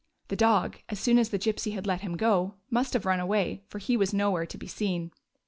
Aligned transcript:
The 0.29 0.35
dog, 0.35 0.77
as 0.89 0.99
soon 0.99 1.19
as 1.19 1.29
the 1.29 1.37
Gypsy 1.37 1.73
had 1.73 1.85
let 1.85 2.01
him 2.01 2.17
go, 2.17 2.55
must 2.71 2.93
have 2.93 3.05
run 3.05 3.19
away, 3.19 3.61
for 3.67 3.77
he 3.77 3.95
was 3.95 4.15
nowhere 4.15 4.47
to 4.47 4.57
be 4.57 4.65
seen. 4.65 5.11